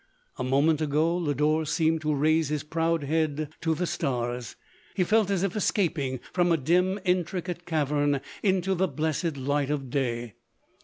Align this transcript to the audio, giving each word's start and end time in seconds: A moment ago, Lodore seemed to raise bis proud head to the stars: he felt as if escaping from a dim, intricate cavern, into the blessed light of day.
A 0.39 0.43
moment 0.43 0.81
ago, 0.81 1.15
Lodore 1.15 1.63
seemed 1.67 2.01
to 2.01 2.15
raise 2.15 2.49
bis 2.49 2.63
proud 2.63 3.03
head 3.03 3.49
to 3.61 3.75
the 3.75 3.85
stars: 3.85 4.55
he 4.95 5.03
felt 5.03 5.29
as 5.29 5.43
if 5.43 5.55
escaping 5.55 6.19
from 6.33 6.51
a 6.51 6.57
dim, 6.57 6.99
intricate 7.05 7.67
cavern, 7.67 8.19
into 8.41 8.73
the 8.73 8.87
blessed 8.87 9.37
light 9.37 9.69
of 9.69 9.91
day. 9.91 10.33